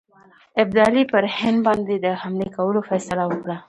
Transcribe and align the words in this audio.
ابدالي 0.61 1.03
پر 1.11 1.23
هند 1.37 1.59
باندي 1.65 1.97
د 2.05 2.07
حملې 2.21 2.49
کولو 2.57 2.79
فیصله 2.89 3.23
وکړه. 3.27 3.55